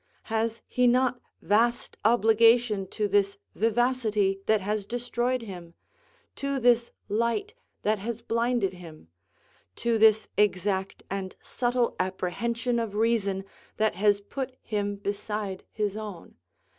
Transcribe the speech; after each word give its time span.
Has 0.33 0.63
he 0.65 0.87
not 0.87 1.21
vast 1.43 1.95
obligation 2.03 2.87
to 2.87 3.07
this 3.07 3.37
vivacity 3.53 4.39
that 4.47 4.59
has 4.59 4.87
destroyed 4.87 5.43
him? 5.43 5.75
to 6.37 6.57
this 6.59 6.91
light 7.07 7.53
that 7.83 7.99
has 7.99 8.23
blinded 8.23 8.73
him? 8.73 9.09
to 9.75 9.99
this 9.99 10.27
exact 10.39 11.03
and 11.11 11.35
subtle 11.39 11.95
apprehension 11.99 12.79
of 12.79 12.95
reason 12.95 13.43
that 13.77 13.93
has 13.93 14.21
put 14.21 14.55
him 14.63 14.95
beside 14.95 15.65
his 15.71 15.95
own? 15.95 16.33